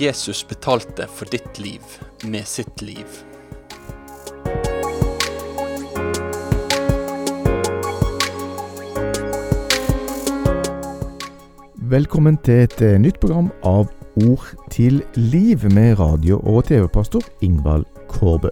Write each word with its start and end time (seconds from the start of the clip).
Jesus 0.00 0.44
betalte 0.48 1.06
for 1.08 1.24
ditt 1.30 1.58
liv 1.58 1.80
med 2.24 2.46
sitt 2.46 2.82
liv. 2.82 3.04
Velkommen 11.74 12.36
til 12.42 12.64
et 12.64 12.80
eh, 12.82 12.98
nytt 13.00 13.20
program 13.20 13.52
av 13.62 13.86
Ord 14.26 14.48
til 14.70 15.02
liv 15.14 15.64
med 15.72 15.98
radio- 15.98 16.40
og 16.42 16.64
TV-pastor 16.64 17.22
Ingvald 17.40 17.84
Kårbø. 18.08 18.50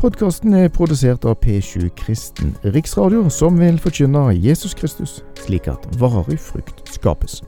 Podkasten 0.00 0.54
er 0.56 0.70
produsert 0.72 1.26
av 1.28 1.34
P7 1.44 1.90
Kristen 1.92 2.54
Riksradio, 2.64 3.26
som 3.28 3.58
vil 3.60 3.76
forkynne 3.78 4.30
Jesus 4.32 4.72
Kristus, 4.72 5.18
slik 5.50 5.66
at 5.66 5.86
varig 5.98 6.38
frukt 6.38 6.82
skapes. 6.86 7.40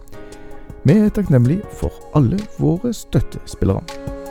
Vi 0.83 0.97
er 0.98 1.12
takknemlige 1.15 1.62
for 1.79 1.95
alle 2.19 2.41
våre 2.59 2.91
støttespillere. 2.91 4.22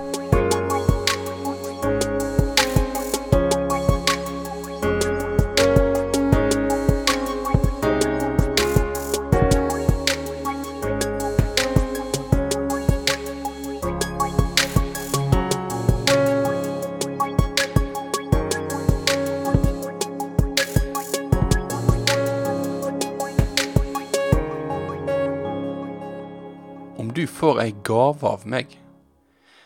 Får 27.41 27.61
ei 27.63 27.71
gave 27.81 28.27
av 28.27 28.43
meg, 28.45 28.75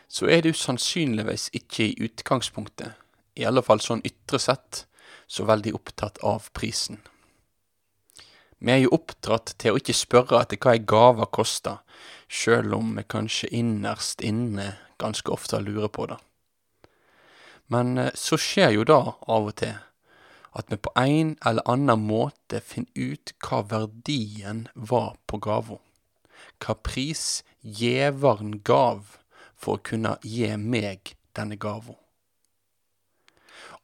så 0.08 0.30
er 0.32 0.44
det 0.44 0.54
jo 0.54 0.60
sannsynligvis 0.62 1.50
ikke 1.58 1.90
i 1.90 2.06
utgangspunktet, 2.08 2.94
i 3.36 3.44
alle 3.44 3.64
fall 3.66 3.82
sånn 3.84 4.04
ytre 4.08 4.40
sett, 4.40 4.86
så 5.28 5.44
veldig 5.44 5.74
opptatt 5.76 6.22
av 6.24 6.48
prisen. 6.56 7.02
Vi 8.64 8.72
er 8.72 8.80
jo 8.86 8.94
oppdratt 8.96 9.58
til 9.60 9.76
å 9.76 9.82
ikke 9.82 9.98
spørre 9.98 10.40
etter 10.40 10.62
hva 10.62 10.78
ei 10.78 10.86
gave 10.88 11.28
koster, 11.36 11.82
sjøl 12.32 12.72
om 12.78 12.94
vi 12.96 13.04
kanskje 13.12 13.52
innerst 13.60 14.24
inne 14.24 14.70
ganske 15.02 15.34
ofte 15.36 15.60
lurer 15.60 15.92
på 15.92 16.08
det. 16.14 16.22
Men 17.76 17.98
eh, 17.98 18.14
så 18.16 18.40
skjer 18.40 18.72
jo 18.78 18.86
det 18.88 18.96
av 18.96 19.50
og 19.50 19.56
til, 19.60 19.76
at 20.56 20.72
vi 20.72 20.80
på 20.80 20.96
en 20.96 21.36
eller 21.44 21.68
annen 21.68 22.08
måte 22.08 22.64
finner 22.64 22.96
ut 22.96 23.36
hva 23.44 23.66
verdien 23.68 24.70
var 24.76 25.18
på 25.28 25.42
gava 25.44 25.82
hva 26.62 26.76
pris 26.76 27.44
gjeveren 27.62 28.60
gav 28.64 29.18
for 29.56 29.78
å 29.78 29.84
kunne 29.86 30.16
gi 30.24 30.50
meg 30.60 31.16
denne 31.36 31.58
gava. 31.60 31.96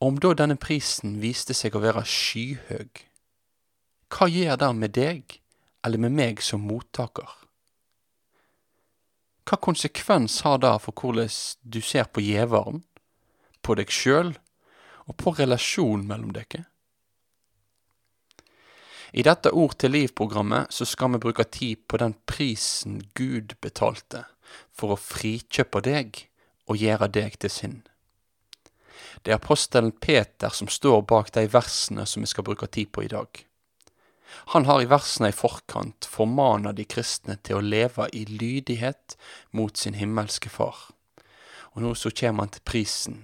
Om 0.01 0.17
da 0.21 0.33
denne 0.33 0.57
prisen 0.57 1.19
viste 1.21 1.53
seg 1.53 1.75
å 1.77 1.83
være 1.83 2.03
skyhøg, 2.07 3.03
hva 4.11 4.27
gjør 4.27 4.57
det 4.59 4.71
med 4.75 4.95
deg 4.97 5.37
eller 5.85 6.01
med 6.01 6.15
meg 6.17 6.41
som 6.43 6.63
mottaker? 6.65 7.29
Hva 9.45 9.59
konsekvens 9.61 10.39
har 10.45 10.59
det 10.63 10.73
for 10.83 10.95
hvordan 10.95 11.29
du 11.61 11.79
ser 11.85 12.09
på 12.09 12.23
gjeveren, 12.23 12.83
på 13.61 13.77
deg 13.77 13.93
sjøl 13.93 14.33
og 15.05 15.15
på 15.21 15.35
relasjonen 15.37 16.07
mellom 16.09 16.33
dere? 16.35 16.65
I 19.11 19.23
dette 19.27 19.51
Ord 19.51 19.75
til 19.81 19.91
liv-programmet 19.91 20.71
så 20.71 20.85
skal 20.87 21.11
vi 21.11 21.19
bruke 21.25 21.43
tid 21.43 21.83
på 21.91 21.99
den 21.99 22.13
prisen 22.29 23.01
Gud 23.17 23.57
betalte 23.59 24.23
for 24.71 24.95
å 24.95 24.99
frikjøpe 24.99 25.81
deg 25.83 26.21
og 26.71 26.79
gjøre 26.79 27.09
deg 27.11 27.35
til 27.43 27.51
sin. 27.51 27.79
Det 29.21 29.33
er 29.33 29.41
apostelen 29.41 29.91
Peter 29.91 30.53
som 30.55 30.69
står 30.71 31.03
bak 31.09 31.33
de 31.35 31.43
versene 31.51 32.05
som 32.07 32.23
vi 32.23 32.29
skal 32.31 32.47
bruke 32.47 32.69
tid 32.71 32.91
på 32.95 33.03
i 33.03 33.11
dag. 33.11 33.27
Han 34.55 34.65
har 34.65 34.79
i 34.79 34.87
versene 34.87 35.29
i 35.29 35.35
forkant 35.35 36.07
formana 36.07 36.71
de 36.71 36.85
kristne 36.87 37.35
til 37.43 37.59
å 37.59 37.65
leve 37.65 38.07
i 38.15 38.23
lydighet 38.29 39.17
mot 39.51 39.75
sin 39.77 39.97
himmelske 39.99 40.49
Far. 40.49 40.87
Og 41.75 41.83
nå 41.83 41.91
så 41.99 42.13
kommer 42.15 42.47
han 42.47 42.55
til 42.55 42.63
prisen, 42.67 43.19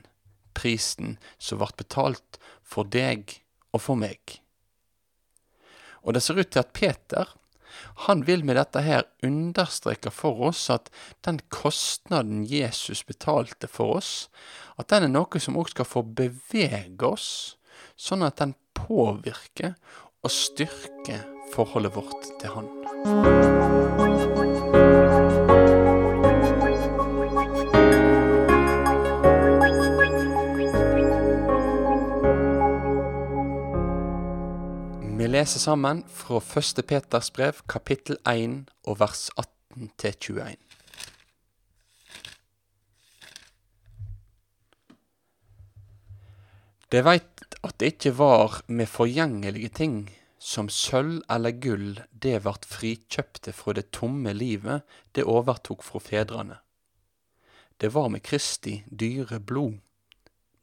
prisen 0.51 1.15
som 1.39 1.63
ble 1.63 1.71
betalt 1.79 2.41
for 2.59 2.83
deg 2.83 3.39
og 3.71 3.85
for 3.87 3.99
meg. 3.99 4.19
Og 6.07 6.15
det 6.15 6.23
ser 6.23 6.39
ut 6.39 6.49
til 6.49 6.63
at 6.63 6.71
Peter, 6.73 7.27
han 8.07 8.23
vil 8.25 8.45
med 8.47 8.57
dette 8.57 8.81
her 8.81 9.03
understreke 9.25 10.11
for 10.13 10.47
oss 10.49 10.63
at 10.73 10.89
den 11.27 11.41
kostnaden 11.53 12.45
Jesus 12.47 13.03
betalte 13.05 13.69
for 13.69 13.99
oss, 13.99 14.13
at 14.79 14.89
den 14.93 15.09
er 15.09 15.13
noe 15.13 15.43
som 15.43 15.59
også 15.59 15.75
skal 15.75 15.91
få 15.91 16.05
bevege 16.17 17.11
oss, 17.11 17.29
sånn 17.99 18.25
at 18.25 18.39
den 18.41 18.55
påvirker 18.77 19.75
og 20.23 20.33
styrker 20.33 21.27
forholdet 21.53 21.95
vårt 21.99 22.31
til 22.41 22.55
Han. 22.55 23.56
Vi 35.37 35.41
leser 35.41 35.59
sammen 35.61 35.99
fra 36.09 36.39
1. 36.41 36.79
Peters 36.89 37.27
brev, 37.29 37.59
kapittel 37.69 38.17
1 38.25 38.71
og 38.89 38.95
vers 38.97 39.27
18 39.37 39.91
21. 40.01 40.55
De 46.89 47.01
veit 47.05 47.45
at 47.61 47.75
det 47.77 47.91
ikke 47.93 48.15
var 48.17 48.55
med 48.65 48.89
forgjengelige 48.89 49.69
ting, 49.77 49.99
som 50.41 50.71
sølv 50.73 51.21
eller 51.29 51.53
gull, 51.53 52.01
det 52.09 52.41
vart 52.47 52.65
frikjøpte 52.65 53.53
fra 53.53 53.77
det 53.77 53.91
tomme 53.93 54.33
livet 54.33 54.81
det 55.13 55.27
overtok 55.35 55.85
fra 55.85 56.01
fedrene. 56.01 56.57
Det 57.77 57.93
var 57.93 58.09
med 58.09 58.25
Kristi 58.25 58.79
dyre 58.89 59.37
blod, 59.37 59.77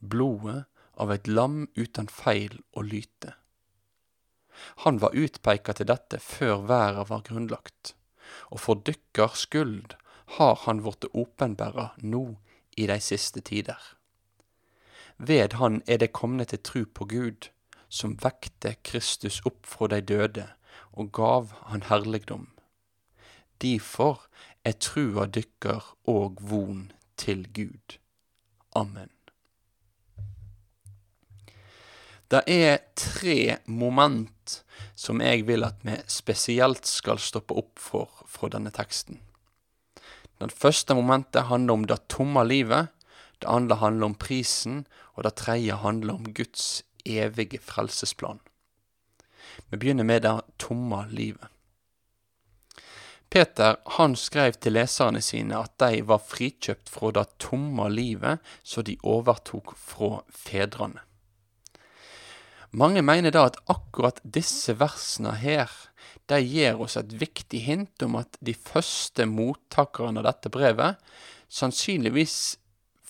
blodet 0.02 0.64
av 0.98 1.14
et 1.14 1.30
lam 1.30 1.68
uten 1.78 2.10
feil 2.10 2.58
og 2.74 2.90
lyte. 2.90 3.36
Han 4.84 5.00
var 5.02 5.16
utpeika 5.16 5.74
til 5.76 5.88
dette 5.90 6.20
før 6.22 6.64
verda 6.68 7.04
var 7.08 7.24
grunnlagt, 7.26 7.94
og 8.50 8.60
for 8.60 8.80
dykkar 8.86 9.36
skuld 9.38 9.96
har 10.38 10.56
han 10.64 10.82
vorte 10.84 11.10
åpenbæra 11.12 11.90
nå 12.02 12.24
i 12.76 12.86
dei 12.90 13.00
siste 13.02 13.40
tider. 13.40 13.80
Ved 15.18 15.58
han 15.60 15.82
er 15.86 16.00
det 16.02 16.12
komne 16.12 16.44
til 16.44 16.62
tru 16.62 16.84
på 16.84 17.06
Gud, 17.10 17.50
som 17.88 18.16
vekte 18.22 18.74
Kristus 18.82 19.40
opp 19.46 19.66
frå 19.70 19.86
dei 19.92 20.00
døde 20.02 20.48
og 20.92 21.12
gav 21.14 21.52
han 21.70 21.86
herligdom. 21.90 22.48
Difor 23.62 24.26
er 24.64 24.78
trua 24.82 25.26
dykkar 25.26 25.94
og 26.10 26.40
von 26.42 26.90
til 27.16 27.46
Gud. 27.54 27.98
Amen. 28.74 29.10
Det 32.32 32.42
er 32.48 32.80
tre 32.96 33.58
moment 33.66 34.62
som 34.96 35.20
jeg 35.20 35.44
vil 35.48 35.66
at 35.66 35.82
vi 35.84 35.98
spesielt 36.10 36.86
skal 36.88 37.20
stoppe 37.20 37.56
opp 37.58 37.78
for 37.82 38.24
fra 38.30 38.50
denne 38.52 38.72
teksten. 38.74 39.20
Den 40.40 40.50
første 40.50 40.96
momentet 40.96 41.48
handler 41.50 41.78
om 41.78 41.86
det 41.86 42.00
tomme 42.08 42.42
livet, 42.48 42.90
det 43.40 43.50
andre 43.50 43.76
handler 43.76 44.10
om 44.10 44.18
prisen, 44.18 44.84
og 45.14 45.24
det 45.24 45.36
tredje 45.38 45.76
handler 45.78 46.14
om 46.14 46.32
Guds 46.34 46.82
evige 47.06 47.60
frelsesplan. 47.62 48.40
Vi 49.70 49.76
begynner 49.76 50.04
med 50.04 50.22
det 50.22 50.40
tomme 50.58 51.04
livet. 51.10 51.48
Peter 53.30 53.76
han 53.96 54.14
skrev 54.16 54.54
til 54.62 54.76
leserne 54.76 55.20
sine 55.22 55.58
at 55.58 55.72
de 55.82 56.04
var 56.06 56.22
frikjøpt 56.22 56.90
fra 56.90 57.10
det 57.16 57.26
tomme 57.42 57.88
livet 57.90 58.38
som 58.62 58.86
de 58.86 58.94
overtok 59.02 59.74
fra 59.78 60.20
fedrene. 60.30 61.02
Mange 62.74 63.04
mener 63.06 63.30
da 63.30 63.44
at 63.46 63.60
akkurat 63.70 64.18
disse 64.26 64.74
versene 64.80 65.36
her, 65.38 65.70
de 66.26 66.40
gir 66.42 66.80
oss 66.82 66.96
et 66.98 67.12
viktig 67.20 67.60
hint 67.62 68.02
om 68.02 68.16
at 68.18 68.34
de 68.42 68.54
første 68.56 69.26
mottakerne 69.30 70.18
av 70.18 70.26
dette 70.26 70.50
brevet 70.50 70.98
sannsynligvis 71.52 72.56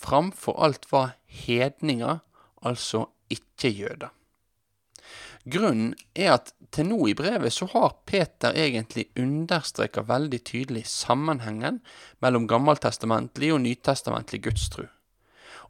framfor 0.05 0.59
alt 0.67 0.85
var 0.93 1.15
hedninger, 1.47 2.21
altså 2.61 3.07
ikke-jøder. 3.33 4.13
Grunnen 5.45 5.93
er 6.17 6.35
at 6.39 6.53
til 6.75 6.89
nå 6.89 6.99
i 7.09 7.17
brevet 7.17 7.53
så 7.53 7.69
har 7.73 7.97
Peter 8.09 8.57
egentlig 8.57 9.07
understreka 9.21 10.05
veldig 10.09 10.41
tydelig 10.45 10.85
sammenhengen 10.91 11.81
mellom 12.25 12.49
gammeltestamentlig 12.51 13.53
og 13.55 13.63
nytestamentlig 13.65 14.43
gudstru. 14.49 14.87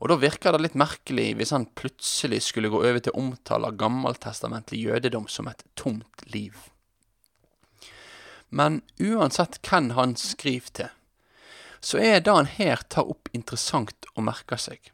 Og 0.05 0.11
da 0.13 0.19
virker 0.21 0.53
det 0.53 0.61
litt 0.61 0.75
merkelig 0.77 1.31
hvis 1.39 1.55
han 1.57 1.65
plutselig 1.81 2.43
skulle 2.45 2.69
gå 2.69 2.77
over 2.83 3.01
til 3.01 3.15
å 3.15 3.23
omtale 3.23 3.71
gammeltestamentlig 3.81 4.83
jødedom 4.83 5.31
som 5.33 5.49
et 5.49 5.65
tomt 5.81 6.27
liv. 6.29 6.53
men 8.55 8.83
uansett 9.01 9.57
hvem 9.67 9.89
han 9.97 10.13
skriver 10.15 10.75
til, 10.79 10.91
så 11.81 11.99
er 11.99 12.21
det 12.21 12.35
han 12.37 12.47
her 12.47 12.85
tar 12.89 13.09
opp 13.11 13.29
interessant 13.33 14.07
å 14.15 14.23
merke 14.23 14.59
seg. 14.61 14.93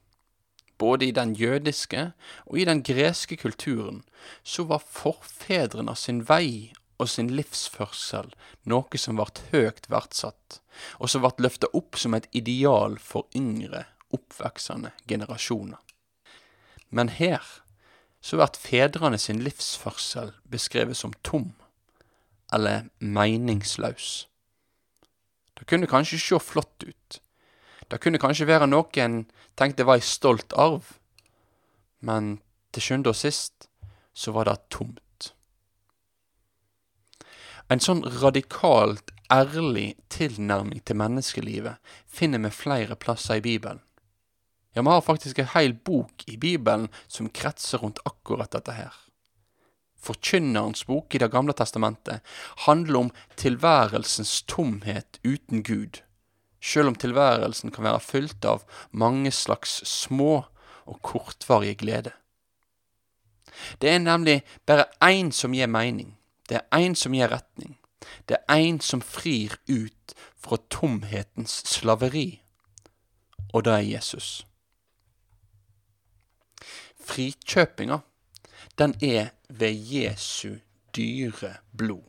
Både 0.80 1.10
i 1.10 1.12
den 1.12 1.34
jødiske 1.36 2.06
og 2.46 2.56
i 2.56 2.64
den 2.64 2.80
greske 2.86 3.36
kulturen 3.36 4.00
så 4.42 4.64
var 4.70 4.80
forfedrene 4.80 5.92
sin 5.98 6.22
vei 6.24 6.72
og 6.96 7.10
sin 7.12 7.28
livsførsel 7.36 8.32
noe 8.70 9.00
som 9.02 9.20
ble 9.20 9.28
høgt 9.52 9.90
verdsatt, 9.92 10.60
og 10.96 11.12
som 11.12 11.26
ble 11.26 11.44
løfta 11.44 11.68
opp 11.76 12.00
som 12.00 12.16
et 12.16 12.30
ideal 12.32 12.96
for 12.96 13.28
yngre, 13.36 13.84
oppveksende 14.14 14.92
generasjoner. 15.08 15.78
Men 16.90 17.08
her 17.08 17.44
så 18.20 18.36
blir 18.36 18.60
fedrene 18.60 19.18
sin 19.18 19.42
livsførsel 19.44 20.32
beskrevet 20.50 20.96
som 20.96 21.14
tom, 21.22 21.52
eller 22.52 22.90
meningsløs. 22.98 24.26
Det 25.58 25.66
kunne 25.66 25.86
kanskje 25.86 26.18
se 26.18 26.38
flott 26.40 26.84
ut. 26.84 27.20
Det 27.90 28.00
kunne 28.00 28.20
kanskje 28.22 28.48
være 28.48 28.68
noe 28.70 29.02
en 29.02 29.24
tenkte 29.58 29.86
var 29.86 30.00
ei 30.00 30.04
stolt 30.04 30.52
arv, 30.56 30.96
men 32.00 32.38
til 32.72 32.82
sjuende 32.82 33.12
og 33.12 33.18
sist 33.18 33.68
så 34.14 34.32
var 34.32 34.48
det 34.48 34.56
tomt. 34.70 35.32
En 37.70 37.82
sånn 37.82 38.02
radikalt 38.22 39.12
ærlig 39.30 39.94
tilnærming 40.10 40.82
til 40.82 40.98
menneskelivet 40.98 41.94
finner 42.10 42.42
vi 42.42 42.50
flere 42.50 42.96
plasser 42.98 43.38
i 43.38 43.44
Bibelen. 43.44 43.82
Ja, 44.72 44.82
vi 44.82 44.88
har 44.88 45.00
faktisk 45.00 45.38
en 45.38 45.50
hel 45.54 45.74
bok 45.74 46.24
i 46.26 46.36
Bibelen 46.36 46.88
som 47.06 47.28
kretser 47.28 47.78
rundt 47.82 47.98
akkurat 48.04 48.52
dette 48.54 48.72
her. 48.72 48.94
Forkynnerens 50.00 50.86
bok 50.86 51.14
i 51.14 51.18
Det 51.18 51.30
gamle 51.32 51.52
testamentet 51.52 52.22
handler 52.66 52.98
om 52.98 53.10
tilværelsens 53.36 54.42
tomhet 54.42 55.18
uten 55.24 55.62
Gud, 55.62 56.00
sjøl 56.60 56.88
om 56.88 56.94
tilværelsen 56.94 57.74
kan 57.74 57.84
være 57.84 58.00
fylt 58.00 58.44
av 58.44 58.62
mange 58.92 59.30
slags 59.30 59.82
små 59.84 60.46
og 60.86 61.02
kortvarige 61.02 61.74
glede. 61.74 62.12
Det 63.82 63.90
er 63.90 63.98
nemlig 63.98 64.42
bare 64.66 64.86
én 65.02 65.32
som 65.32 65.52
gir 65.52 65.66
mening, 65.66 66.16
det 66.48 66.60
er 66.60 66.78
én 66.78 66.94
som 66.94 67.12
gir 67.12 67.28
retning, 67.28 67.76
det 68.28 68.38
er 68.38 68.54
én 68.54 68.80
som 68.80 69.02
frir 69.02 69.58
ut 69.68 70.14
fra 70.38 70.56
tomhetens 70.70 71.60
slaveri, 71.66 72.40
og 73.52 73.64
det 73.64 73.72
er 73.72 73.90
Jesus. 73.98 74.46
Frikjøpinga, 77.10 77.98
den 78.78 78.94
er 79.02 79.32
ved 79.48 79.74
Jesu 79.74 80.60
dyre 80.96 81.56
blod. 81.76 82.06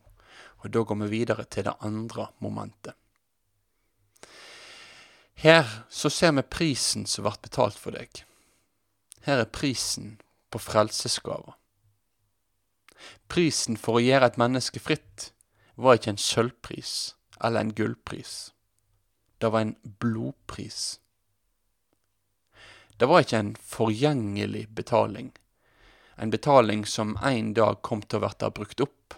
Og 0.62 0.70
da 0.70 0.82
går 0.86 0.94
vi 0.94 1.08
videre 1.10 1.44
til 1.44 1.66
det 1.66 1.74
andre 1.80 2.28
momentet. 2.38 2.94
Her 5.42 5.66
så 5.90 6.08
ser 6.08 6.30
vi 6.36 6.44
prisen 6.46 7.06
som 7.10 7.26
ble 7.26 7.34
betalt 7.42 7.78
for 7.78 7.98
deg. 7.98 8.22
Her 9.26 9.42
er 9.42 9.50
prisen 9.50 10.20
på 10.54 10.60
frelsesgava. 10.62 11.56
Prisen 13.26 13.78
for 13.80 13.98
å 13.98 14.04
gjøre 14.04 14.28
et 14.30 14.38
menneske 14.38 14.78
fritt 14.78 15.32
var 15.74 15.98
ikke 15.98 16.14
en 16.14 16.22
sølvpris 16.22 16.94
eller 17.42 17.64
en 17.64 17.74
gullpris. 17.74 18.52
Det 19.42 19.50
var 19.50 19.66
en 19.66 19.76
blodpris. 19.98 21.00
Det 23.02 23.06
var 23.06 23.24
ikke 23.24 23.38
en 23.42 23.56
forgjengelig 23.58 24.68
betaling, 24.78 25.32
en 26.14 26.30
betaling 26.30 26.84
som 26.86 27.16
en 27.26 27.48
dag 27.54 27.80
kom 27.82 28.02
til 28.06 28.22
å 28.22 28.28
bli 28.30 28.50
brukt 28.54 28.82
opp. 28.84 29.14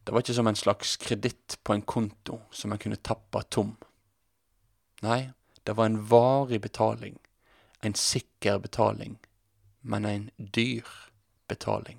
Det 0.00 0.14
var 0.14 0.22
ikke 0.24 0.36
som 0.38 0.46
en 0.48 0.56
slags 0.56 0.94
kreditt 0.96 1.58
på 1.60 1.74
en 1.74 1.82
konto 1.84 2.38
som 2.48 2.72
en 2.72 2.80
kunne 2.80 2.96
tappe 2.96 3.42
tom. 3.52 3.74
Nei, 5.04 5.34
det 5.60 5.74
var 5.76 5.90
en 5.90 5.98
varig 6.08 6.62
betaling, 6.64 7.18
en 7.84 7.92
sikker 7.92 8.62
betaling, 8.64 9.18
men 9.84 10.08
en 10.08 10.24
dyr 10.38 10.88
betaling. 11.52 11.98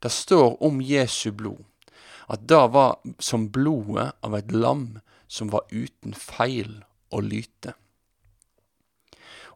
Det 0.00 0.08
står 0.08 0.56
om 0.64 0.80
Jesu 0.80 1.34
blod 1.36 1.92
at 2.32 2.48
det 2.48 2.64
var 2.78 2.96
som 3.18 3.50
blodet 3.52 4.08
av 4.24 4.38
et 4.40 4.56
lam 4.56 5.02
som 5.26 5.52
var 5.52 5.68
uten 5.68 6.16
feil 6.16 6.78
og 7.12 7.28
lyte. 7.28 7.76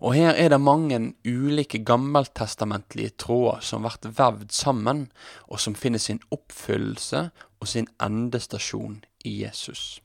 Og 0.02 0.16
her 0.18 0.34
er 0.34 0.50
det 0.50 0.58
mange 0.58 0.98
ulike 1.22 1.78
gammeltestamentlige 1.86 3.14
tråder 3.22 3.60
som 3.62 3.86
blir 3.86 4.14
vevd 4.18 4.50
sammen, 4.50 5.04
og 5.46 5.60
som 5.62 5.76
finner 5.78 6.02
sin 6.02 6.18
oppfyllelse 6.34 7.28
og 7.62 7.70
sin 7.70 7.86
endestasjon 8.02 9.04
i 9.24 9.36
Jesus. 9.44 10.00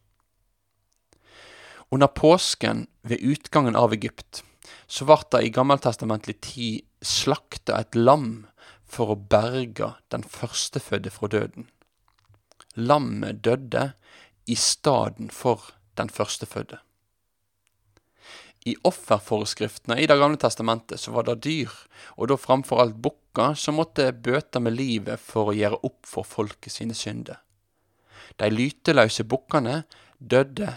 Under 1.89 2.07
påsken 2.07 2.85
ved 3.01 3.23
utgangen 3.25 3.75
av 3.79 3.95
Egypt 3.95 4.43
så 4.87 5.07
ble 5.07 5.17
det 5.33 5.43
i 5.47 5.53
gammeltestamentlig 5.55 6.37
tid 6.45 6.85
slakta 7.01 7.79
et 7.81 7.97
lam 7.97 8.45
for 8.85 9.13
å 9.13 9.19
berge 9.19 9.95
den 10.13 10.23
førstefødte 10.23 11.11
fra 11.15 11.31
døden. 11.31 11.71
Lammet 12.75 13.41
døde 13.43 13.93
i 14.45 14.55
staden 14.55 15.31
for 15.33 15.71
den 15.97 16.11
førstefødte. 16.13 16.83
I 18.67 18.75
offerforeskriftene 18.83 19.99
i 20.01 20.07
Det 20.09 20.17
gamle 20.19 20.39
testamentet 20.41 20.99
så 20.99 21.13
var 21.15 21.27
det 21.27 21.39
dyr, 21.45 21.71
og 22.19 22.27
da 22.31 22.35
framfor 22.35 22.81
alt 22.83 22.97
bukker, 22.99 23.55
som 23.55 23.77
måtte 23.79 24.09
bøte 24.11 24.59
med 24.59 24.75
livet 24.75 25.21
for 25.23 25.51
å 25.51 25.55
gjøre 25.55 25.79
opp 25.87 26.07
for 26.09 26.27
folket 26.27 26.73
sine 26.73 26.97
synder. 26.97 27.39
De 28.35 28.49
lyteløse 28.51 29.23
bukkene 29.23 29.83
døde 30.19 30.73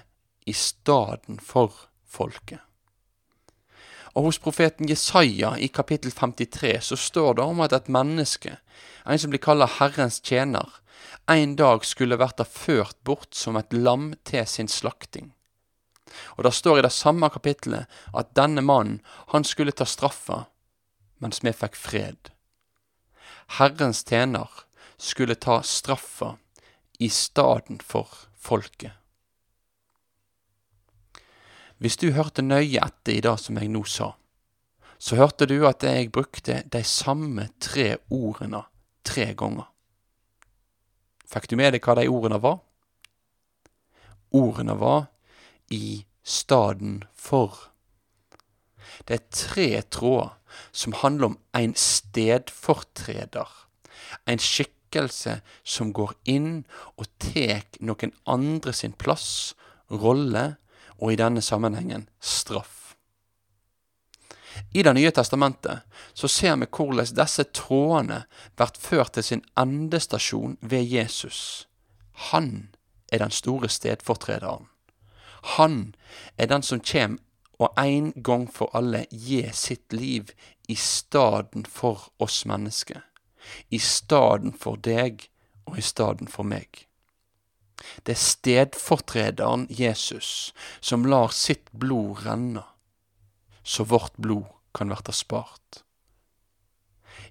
i 0.47 0.55
staden 0.55 1.41
for 1.43 1.89
folket. 2.07 2.61
Og 4.15 4.27
hos 4.27 4.41
profeten 4.43 4.89
Jesaja 4.91 5.55
i 5.59 5.71
kapittel 5.71 6.13
53 6.15 6.77
så 6.91 6.99
står 6.99 7.39
det 7.39 7.47
om 7.47 7.61
at 7.65 7.75
et 7.75 7.91
menneske, 7.91 8.57
en 9.07 9.19
som 9.19 9.31
blir 9.31 9.43
kalt 9.43 9.79
Herrens 9.79 10.19
tjener, 10.23 10.67
en 11.31 11.55
dag 11.59 11.85
skulle 11.87 12.19
vært 12.19 12.43
ført 12.51 12.99
bort 13.07 13.35
som 13.39 13.59
et 13.59 13.73
lam 13.75 14.13
til 14.27 14.47
sin 14.51 14.69
slakting. 14.69 15.31
Og 16.37 16.45
det 16.47 16.55
står 16.57 16.81
i 16.81 16.85
det 16.87 16.93
samme 16.95 17.31
kapittelet 17.33 17.91
at 18.17 18.35
denne 18.39 18.65
mannen, 18.65 19.01
han 19.35 19.45
skulle 19.45 19.75
ta 19.77 19.87
straffa, 19.89 20.45
mens 21.21 21.43
vi 21.45 21.53
fikk 21.55 21.77
fred. 21.79 22.33
Herrens 23.59 24.05
tjener 24.07 24.49
skulle 25.01 25.35
ta 25.35 25.61
straffa 25.63 26.37
i 26.99 27.09
staden 27.09 27.81
for 27.81 28.09
folket. 28.37 28.93
Hvis 31.81 31.97
du 31.97 32.11
hørte 32.13 32.45
nøye 32.45 32.77
etter 32.77 33.17
i 33.17 33.23
det 33.25 33.39
som 33.41 33.57
jeg 33.57 33.71
nå 33.73 33.81
sa, 33.89 34.13
så 35.01 35.17
hørte 35.17 35.47
du 35.49 35.63
at 35.65 35.81
jeg 35.81 36.11
brukte 36.13 36.59
de 36.69 36.83
samme 36.85 37.47
tre 37.57 37.95
ordene 38.13 38.67
tre 39.07 39.31
ganger. 39.33 39.65
Fikk 41.25 41.49
du 41.49 41.57
med 41.57 41.73
deg 41.73 41.87
hva 41.87 41.97
de 41.97 42.05
ordene 42.13 42.37
var? 42.43 42.59
Ordene 44.37 44.77
var 44.77 45.09
i 45.71 46.05
staden 46.23 47.05
for. 47.15 47.57
Det 49.09 49.17
er 49.17 49.31
tre 49.31 49.83
tråder 49.83 50.37
som 50.73 50.93
handler 50.93 51.27
om 51.27 51.39
en 51.57 51.75
stedfortreder. 51.75 53.49
En 54.27 54.43
skikkelse 54.43 55.41
som 55.65 55.93
går 55.95 56.17
inn 56.29 56.65
og 56.97 57.07
tek 57.23 57.79
noen 57.81 58.13
andre 58.27 58.75
sin 58.75 58.93
plass, 58.93 59.55
rolle, 59.91 60.57
og 61.01 61.15
i 61.15 61.17
denne 61.17 61.41
sammenhengen 61.41 62.09
straff. 62.21 62.81
I 64.75 64.83
Det 64.83 64.93
nye 64.95 65.11
testamentet 65.11 65.87
så 66.15 66.29
ser 66.29 66.57
vi 66.61 66.67
hvordan 66.67 67.15
disse 67.17 67.45
trådene 67.57 68.25
blir 68.57 68.77
ført 68.79 69.15
til 69.15 69.25
sin 69.25 69.45
endestasjon 69.59 70.59
ved 70.61 70.85
Jesus. 70.85 71.67
Han 72.31 72.69
er 73.13 73.19
den 73.19 73.31
store 73.31 73.69
stedfortrederen. 73.69 74.69
Han 75.57 75.95
er 76.37 76.51
den 76.51 76.63
som 76.67 76.81
kjem 76.81 77.19
og 77.61 77.77
en 77.81 78.13
gang 78.25 78.47
for 78.49 78.73
alle 78.77 79.05
gir 79.13 79.53
sitt 79.57 79.93
liv 79.93 80.33
i 80.69 80.77
staden 80.79 81.67
for 81.69 82.09
oss 82.19 82.45
mennesker. 82.49 83.03
I 83.69 83.79
staden 83.79 84.55
for 84.57 84.81
deg 84.81 85.27
og 85.69 85.79
i 85.81 85.85
staden 85.85 86.29
for 86.29 86.49
meg. 86.49 86.87
Det 88.05 88.17
er 88.17 88.23
stedfortrederen 88.23 89.67
Jesus 89.73 90.53
som 90.81 91.07
lar 91.09 91.33
sitt 91.37 91.71
blod 91.73 92.25
renne, 92.27 92.65
så 93.65 93.85
vårt 93.85 94.17
blod 94.17 94.49
kan 94.77 94.93
verte 94.93 95.13
spart. 95.17 95.83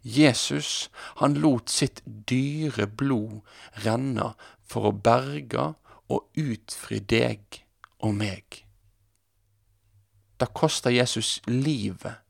Jesus, 0.01 0.89
han 1.21 1.37
lot 1.41 1.69
sitt 1.69 2.01
dyre 2.05 2.87
blod 2.87 3.41
renne 3.85 4.33
for 4.69 4.89
å 4.89 4.95
berge 4.95 5.73
og 6.09 6.39
utfri 6.39 7.01
deg 7.01 7.61
og 7.99 8.15
meg. 8.15 8.63
Da 10.39 10.47
koster 10.47 10.93
Jesus 10.93 11.39
livet 11.47 12.23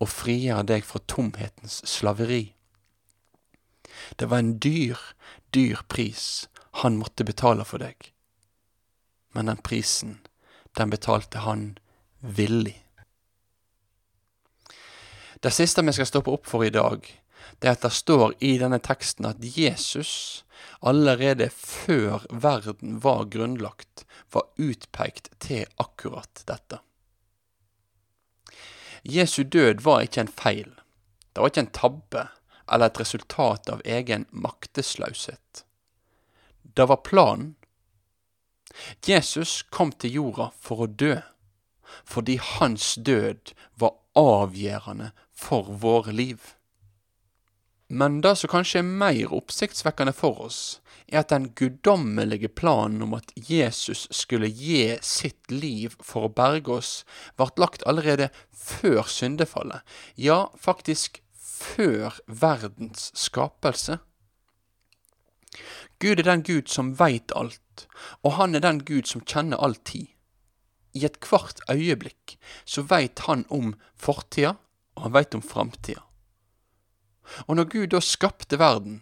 å 0.00 0.08
frigjøre 0.08 0.64
deg 0.72 0.86
fra 0.86 1.02
tomhetens 1.12 1.80
slaveri. 1.88 2.54
Det 4.16 4.30
var 4.30 4.40
en 4.40 4.54
dyr, 4.58 4.96
dyr 5.52 5.82
pris 5.88 6.48
han 6.80 6.96
måtte 6.96 7.26
betale 7.26 7.66
for 7.68 7.82
deg. 7.82 8.12
Men 9.36 9.50
den 9.50 9.60
prisen, 9.62 10.18
den 10.78 10.90
betalte 10.90 11.44
han 11.44 11.74
villig. 12.20 12.78
Det 15.40 15.52
siste 15.52 15.82
vi 15.84 15.92
skal 15.96 16.08
stoppe 16.08 16.32
opp 16.32 16.48
for 16.48 16.64
i 16.64 16.72
dag, 16.72 17.04
det 17.60 17.68
er 17.68 17.76
at 17.76 17.84
det 17.84 17.92
står 17.96 18.34
i 18.44 18.56
denne 18.60 18.80
teksten 18.80 19.28
at 19.28 19.40
Jesus 19.40 20.44
allerede 20.80 21.50
før 21.54 22.26
verden 22.30 22.98
var 23.04 23.24
grunnlagt, 23.32 24.04
var 24.32 24.48
utpekt 24.56 25.32
til 25.38 25.66
akkurat 25.76 26.44
dette. 26.48 26.80
Jesu 29.02 29.42
død 29.44 29.80
var 29.84 30.04
ikke 30.04 30.26
en 30.26 30.34
feil. 30.42 30.74
Det 31.32 31.40
var 31.40 31.52
ikke 31.52 31.64
en 31.66 31.74
tabbe 31.76 32.26
eller 32.70 32.90
et 32.90 33.00
resultat 33.00 33.70
av 33.72 33.82
egen 33.84 34.26
maktesløshet. 34.30 35.64
Det 36.62 36.86
var 36.86 37.02
planen. 37.06 37.54
Jesus 39.06 39.62
kom 39.62 39.90
til 39.92 40.14
jorda 40.20 40.50
for 40.62 40.84
å 40.84 40.86
dø, 40.86 41.16
fordi 42.06 42.38
hans 42.38 42.94
død 42.94 43.52
var 43.80 43.96
avgjørende 44.18 45.10
for 45.34 45.72
våre 45.82 46.14
liv. 46.14 46.54
Men 47.92 48.20
det 48.22 48.36
som 48.38 48.50
kanskje 48.52 48.84
er 48.84 48.86
mer 48.86 49.32
oppsiktsvekkende 49.34 50.12
for 50.14 50.44
oss, 50.44 50.58
er 51.10 51.24
at 51.24 51.32
den 51.32 51.48
guddommelige 51.58 52.46
planen 52.54 53.02
om 53.02 53.16
at 53.16 53.32
Jesus 53.34 54.04
skulle 54.14 54.46
gi 54.46 54.94
sitt 55.02 55.50
liv 55.50 55.96
for 55.98 56.28
å 56.28 56.30
berge 56.30 56.76
oss, 56.76 56.90
ble 57.34 57.48
lagt 57.58 57.82
allerede 57.90 58.28
før 58.54 59.10
syndefallet, 59.10 59.82
ja, 60.14 60.44
faktisk 60.54 61.18
før 61.34 62.20
verdens 62.26 63.10
skapelse. 63.18 63.98
Gud 65.98 66.22
er 66.22 66.28
den 66.28 66.44
Gud 66.46 66.70
som 66.70 66.92
veit 67.00 67.34
alt, 67.34 67.88
og 68.22 68.36
han 68.38 68.54
er 68.54 68.62
den 68.62 68.84
Gud 68.86 69.10
som 69.10 69.24
kjenner 69.26 69.58
all 69.58 69.74
tid. 69.74 70.06
I 70.94 71.02
et 71.10 71.18
hvert 71.26 71.58
øyeblikk 71.70 72.36
så 72.62 72.86
veit 72.86 73.26
han 73.26 73.42
om 73.50 73.74
fortida, 73.98 74.54
og 74.94 75.08
han 75.08 75.16
veit 75.18 75.34
om 75.34 75.42
framtida. 75.42 76.06
Og 77.46 77.56
når 77.56 77.70
Gud 77.72 77.86
da 77.94 78.00
skapte 78.04 78.58
verden, 78.60 79.00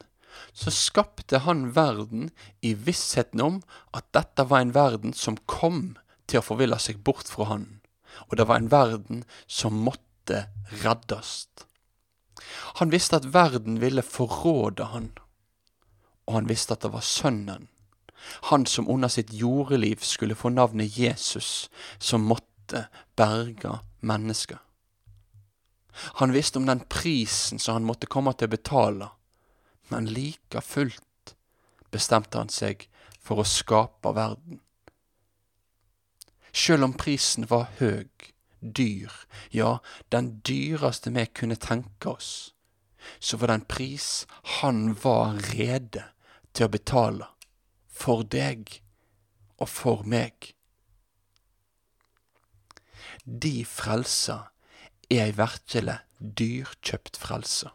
så 0.53 0.71
skapte 0.75 1.43
han 1.45 1.69
verden 1.77 2.31
i 2.61 2.75
vissheten 2.75 3.41
om 3.41 3.61
at 3.95 4.07
dette 4.17 4.47
var 4.49 4.63
en 4.63 4.75
verden 4.75 5.15
som 5.15 5.39
kom 5.47 5.97
til 6.29 6.41
å 6.41 6.47
forville 6.47 6.79
seg 6.83 7.01
bort 7.05 7.31
fra 7.31 7.49
han, 7.53 7.67
og 8.29 8.39
det 8.39 8.49
var 8.49 8.61
en 8.61 8.71
verden 8.73 9.25
som 9.47 9.79
måtte 9.87 10.47
reddes. 10.83 11.49
Han 12.81 12.93
visste 12.93 13.19
at 13.19 13.31
verden 13.35 13.81
ville 13.83 14.05
forråde 14.05 14.91
han, 14.93 15.11
og 16.29 16.41
han 16.41 16.49
visste 16.51 16.77
at 16.77 16.85
det 16.85 16.93
var 16.93 17.07
Sønnen, 17.07 17.69
han 18.51 18.67
som 18.67 18.89
under 18.91 19.09
sitt 19.09 19.31
jordeliv 19.33 20.03
skulle 20.05 20.37
få 20.37 20.51
navnet 20.53 20.99
Jesus, 20.99 21.69
som 21.99 22.27
måtte 22.29 22.89
berge 23.17 23.79
mennesker. 24.01 24.59
Han 26.21 26.33
visste 26.33 26.59
om 26.59 26.67
den 26.67 26.81
prisen 26.81 27.59
som 27.59 27.79
han 27.79 27.89
måtte 27.89 28.11
komme 28.11 28.35
til 28.35 28.49
å 28.49 28.55
betale, 28.57 29.11
men 29.89 30.11
like 30.13 30.63
fullt 30.65 31.35
bestemte 31.93 32.39
han 32.39 32.53
seg 32.53 32.87
for 33.23 33.41
å 33.41 33.49
skape 33.49 34.13
verden. 34.17 34.61
Sjøl 36.53 36.87
om 36.89 36.95
prisen 36.97 37.47
var 37.49 37.69
høg, 37.79 38.11
dyr, 38.61 39.13
ja, 39.55 39.79
den 40.13 40.39
dyreste 40.47 41.13
vi 41.15 41.27
kunne 41.27 41.59
tenke 41.61 42.15
oss, 42.17 42.31
så 43.19 43.39
var 43.39 43.51
det 43.51 43.59
en 43.61 43.69
pris 43.71 44.09
han 44.59 44.95
var 45.03 45.39
rede 45.53 46.09
til 46.53 46.67
å 46.67 46.73
betale 46.73 47.29
for 47.99 48.25
deg 48.27 48.81
og 49.59 49.69
for 49.71 50.05
meg. 50.07 50.53
De 53.25 53.63
frelsa 53.69 54.49
er 55.11 55.25
ei 55.25 55.35
virkelig 55.37 55.99
dyrkjøpt 56.19 57.17
frelse. 57.17 57.71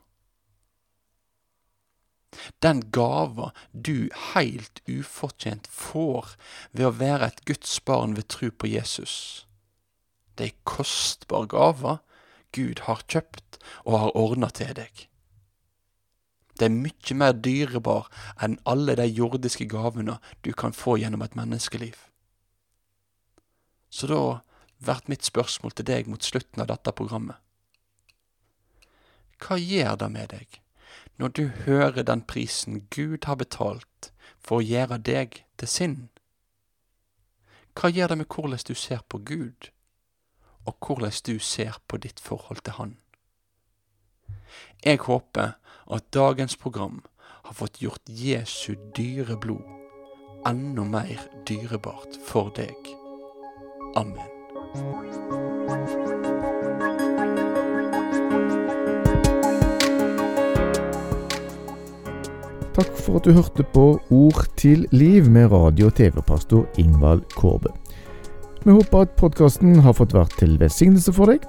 Den 2.66 2.82
gava 2.92 3.52
du 3.74 4.10
heilt 4.34 4.82
ufortjent 4.90 5.68
får 5.70 6.34
ved 6.72 6.88
å 6.88 6.96
være 6.98 7.30
et 7.30 7.44
Guds 7.50 7.76
barn 7.86 8.16
ved 8.18 8.30
tru 8.34 8.50
på 8.50 8.70
Jesus. 8.72 9.46
Det 10.34 10.46
er 10.46 10.54
ei 10.54 10.66
kostbar 10.66 11.48
gave 11.50 12.00
Gud 12.54 12.86
har 12.86 13.02
kjøpt 13.10 13.60
og 13.86 14.00
har 14.00 14.18
ordna 14.18 14.50
til 14.54 14.74
deg. 14.78 15.08
Det 16.54 16.68
er 16.68 16.74
mykje 16.74 17.18
mer 17.18 17.34
dyrebar 17.34 18.10
enn 18.46 18.60
alle 18.70 18.94
de 19.00 19.08
jordiske 19.10 19.66
gavene 19.70 20.20
du 20.46 20.52
kan 20.54 20.76
få 20.78 21.00
gjennom 21.02 21.24
et 21.26 21.38
menneskeliv. 21.38 21.96
Så 23.90 24.10
da 24.10 24.22
vært 24.88 25.10
mitt 25.12 25.26
spørsmål 25.26 25.76
til 25.78 25.88
deg 25.90 26.10
mot 26.12 26.24
slutten 26.24 26.64
av 26.64 26.70
dette 26.72 26.94
programmet. 26.96 27.40
Hva 29.44 29.58
gjør 29.60 29.98
det 30.00 30.10
med 30.12 30.34
deg 30.36 30.60
når 31.20 31.34
du 31.38 31.44
hører 31.66 32.06
den 32.08 32.24
prisen 32.26 32.84
Gud 32.94 33.26
har 33.30 33.38
betalt 33.42 34.12
for 34.40 34.60
å 34.60 34.66
gjøre 34.66 35.00
deg 35.04 35.44
til 35.60 35.70
sin? 35.70 35.96
Hva 37.74 37.90
gjør 37.90 38.14
det 38.14 38.20
med 38.22 38.30
hvordan 38.30 38.66
du 38.68 38.76
ser 38.78 39.02
på 39.10 39.18
Gud, 39.18 39.70
og 40.66 40.78
hvordan 40.80 41.16
du 41.26 41.40
ser 41.40 41.80
på 41.88 41.98
ditt 41.98 42.22
forhold 42.22 42.62
til 42.64 42.78
Han? 42.80 42.98
Jeg 44.86 45.00
håper 45.08 45.58
at 45.92 46.14
dagens 46.14 46.56
program 46.56 47.02
har 47.44 47.58
fått 47.58 47.82
gjort 47.82 48.08
Jesu 48.08 48.76
dyre 48.96 49.38
blod 49.38 49.66
enda 50.46 50.84
mer 50.84 51.20
dyrebart 51.48 52.20
for 52.28 52.52
deg. 52.56 52.94
Amen. 53.96 54.33
Takk 62.74 62.90
for 62.98 63.20
at 63.20 63.28
du 63.28 63.36
hørte 63.36 63.64
på 63.70 64.00
Ord 64.10 64.48
til 64.58 64.88
liv 64.92 65.30
med 65.30 65.52
radio- 65.52 65.86
og 65.92 65.94
TV-pastor 65.94 66.66
Ingvald 66.82 67.22
Kårbe. 67.38 67.70
Vi 68.66 68.72
håper 68.72 69.02
at 69.06 69.12
podkasten 69.20 69.76
har 69.86 69.94
fått 69.94 70.14
vært 70.16 70.34
til 70.40 70.60
velsignelse 70.60 71.14
for 71.14 71.26
deg. 71.30 71.40